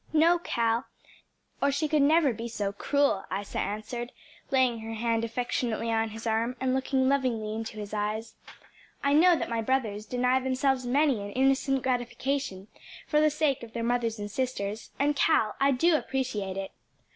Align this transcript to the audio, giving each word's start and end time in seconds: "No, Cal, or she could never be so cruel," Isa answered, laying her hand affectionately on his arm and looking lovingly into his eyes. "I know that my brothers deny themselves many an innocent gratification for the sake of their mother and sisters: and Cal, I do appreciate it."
"No, 0.13 0.39
Cal, 0.39 0.85
or 1.61 1.71
she 1.71 1.87
could 1.87 2.01
never 2.01 2.33
be 2.33 2.47
so 2.47 2.71
cruel," 2.73 3.23
Isa 3.31 3.59
answered, 3.59 4.11
laying 4.49 4.79
her 4.79 4.95
hand 4.95 5.23
affectionately 5.23 5.91
on 5.91 6.09
his 6.09 6.25
arm 6.25 6.55
and 6.59 6.73
looking 6.73 7.07
lovingly 7.07 7.53
into 7.53 7.77
his 7.77 7.93
eyes. 7.93 8.33
"I 9.03 9.13
know 9.13 9.35
that 9.35 9.47
my 9.47 9.61
brothers 9.61 10.07
deny 10.07 10.39
themselves 10.39 10.87
many 10.87 11.21
an 11.21 11.29
innocent 11.33 11.83
gratification 11.83 12.67
for 13.05 13.21
the 13.21 13.29
sake 13.29 13.61
of 13.61 13.73
their 13.73 13.83
mother 13.83 14.09
and 14.17 14.31
sisters: 14.31 14.89
and 14.97 15.15
Cal, 15.15 15.53
I 15.59 15.69
do 15.69 15.95
appreciate 15.95 16.57
it." 16.57 16.71